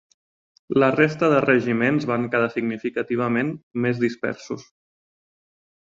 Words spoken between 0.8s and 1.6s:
La resta de